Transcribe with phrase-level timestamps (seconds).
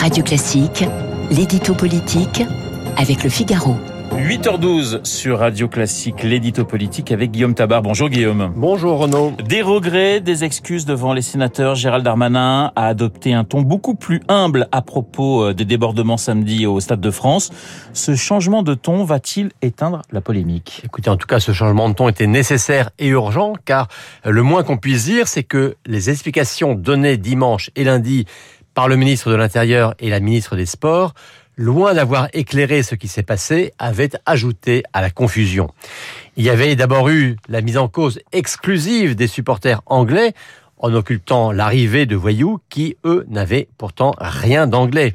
[0.00, 0.86] Radio Classique,
[1.30, 2.42] l'édito politique
[2.96, 3.76] avec le Figaro.
[4.16, 7.82] 8h12 sur Radio Classique, l'édito politique avec Guillaume Tabar.
[7.82, 8.50] Bonjour Guillaume.
[8.56, 9.34] Bonjour Renaud.
[9.46, 11.74] Des regrets, des excuses devant les sénateurs.
[11.74, 16.64] Gérald Darmanin a adopté un ton beaucoup plus humble à propos euh, des débordements samedi
[16.64, 17.50] au Stade de France.
[17.92, 20.80] Ce changement de ton va-t-il éteindre la polémique?
[20.82, 23.88] Écoutez, en tout cas, ce changement de ton était nécessaire et urgent, car
[24.24, 28.24] le moins qu'on puisse dire, c'est que les explications données dimanche et lundi
[28.74, 31.14] par le ministre de l'Intérieur et la ministre des Sports
[31.60, 35.68] loin d'avoir éclairé ce qui s'est passé, avait ajouté à la confusion.
[36.36, 40.32] Il y avait d'abord eu la mise en cause exclusive des supporters anglais
[40.78, 45.12] en occultant l'arrivée de voyous qui, eux, n'avaient pourtant rien d'anglais.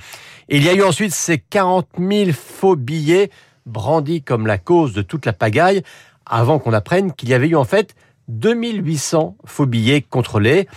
[0.47, 3.31] Il y a eu ensuite ces 40 000 faux billets
[3.65, 5.81] brandis comme la cause de toute la pagaille
[6.27, 7.95] avant qu'on apprenne qu'il y avait eu en fait
[8.27, 10.67] 2800 faux billets contrôlés.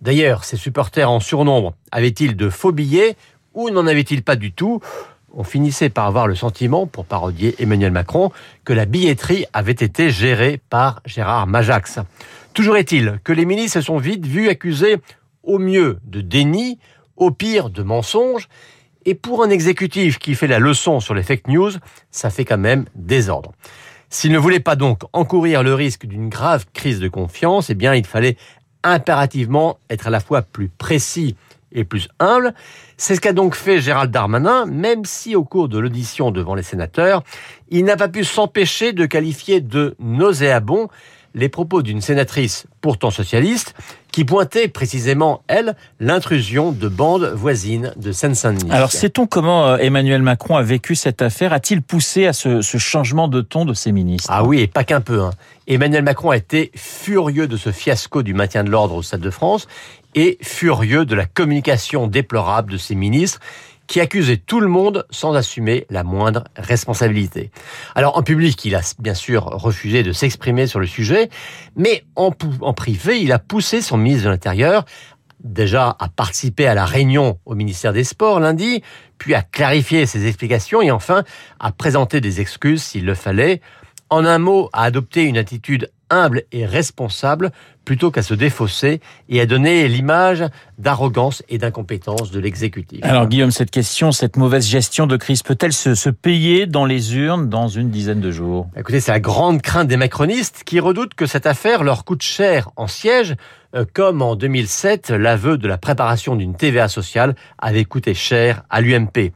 [0.00, 3.16] D'ailleurs, ces supporters en surnombre avaient-ils de faux billets
[3.54, 4.80] ou n'en avaient-ils pas du tout?
[5.32, 8.30] On finissait par avoir le sentiment, pour parodier Emmanuel Macron,
[8.64, 11.98] que la billetterie avait été gérée par Gérard Majax.
[12.54, 14.96] Toujours est-il que les ministres se sont vite vus accusés
[15.42, 16.78] au mieux de déni,
[17.16, 18.48] au pire de mensonge,
[19.04, 21.70] et pour un exécutif qui fait la leçon sur les fake news,
[22.10, 23.52] ça fait quand même désordre.
[24.08, 27.94] S'il ne voulait pas donc encourir le risque d'une grave crise de confiance, eh bien
[27.94, 28.36] il fallait
[28.92, 31.36] impérativement être à la fois plus précis
[31.72, 32.54] et plus humble.
[32.96, 36.62] C'est ce qu'a donc fait Gérald Darmanin, même si au cours de l'audition devant les
[36.62, 37.22] sénateurs,
[37.68, 40.88] il n'a pas pu s'empêcher de qualifier de nauséabond
[41.34, 43.74] les propos d'une sénatrice pourtant socialiste
[44.16, 48.70] qui pointait précisément, elle, l'intrusion de bandes voisines de Seine-Saint-Denis.
[48.70, 51.52] Alors sait-on comment euh, Emmanuel Macron a vécu cette affaire?
[51.52, 54.30] A-t-il poussé à ce, changement de ton de ses ministres?
[54.32, 55.20] Ah oui, et pas qu'un peu.
[55.20, 55.32] Hein.
[55.66, 59.28] Emmanuel Macron a été furieux de ce fiasco du maintien de l'ordre au Stade de
[59.28, 59.68] France
[60.14, 63.40] et furieux de la communication déplorable de ses ministres
[63.86, 67.50] qui accusait tout le monde sans assumer la moindre responsabilité.
[67.94, 71.28] Alors en public, il a bien sûr refusé de s'exprimer sur le sujet,
[71.76, 72.30] mais en,
[72.60, 74.84] en privé, il a poussé son ministre de l'Intérieur
[75.44, 78.82] déjà à participer à la réunion au ministère des Sports lundi,
[79.18, 81.24] puis à clarifier ses explications et enfin
[81.60, 83.60] à présenter des excuses s'il le fallait.
[84.08, 87.50] En un mot, à adopter une attitude humble et responsable
[87.84, 90.44] plutôt qu'à se défausser et à donner l'image
[90.76, 93.00] d'arrogance et d'incompétence de l'exécutif.
[93.02, 97.14] Alors Guillaume, cette question, cette mauvaise gestion de crise peut-elle se, se, payer dans les
[97.14, 98.68] urnes dans une dizaine de jours?
[98.76, 102.70] Écoutez, c'est la grande crainte des macronistes qui redoutent que cette affaire leur coûte cher
[102.74, 103.36] en siège,
[103.76, 108.80] euh, comme en 2007, l'aveu de la préparation d'une TVA sociale avait coûté cher à
[108.80, 109.32] l'UMP.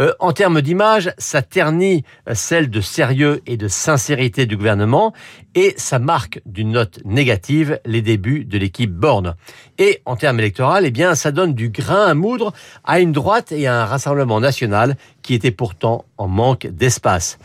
[0.00, 5.12] Euh, en termes d'image, ça ternit euh, celle de sérieux et de sincérité du gouvernement
[5.54, 9.34] et ça marque d'une note négative les débuts de l'équipe Borne.
[9.78, 12.52] Et en termes électoraux, eh bien, ça donne du grain à moudre
[12.84, 17.38] à une droite et à un rassemblement national qui était pourtant en manque d'espace.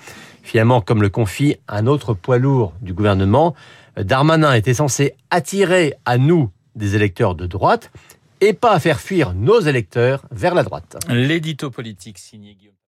[0.44, 3.56] Finalement, comme le confie un autre poids lourd du gouvernement,
[3.98, 7.92] Darmanin était censé attirer à nous des électeurs de droite
[8.42, 10.98] et pas faire fuir nos électeurs vers la droite.
[11.10, 12.74] L'édito politique signé Guillaume.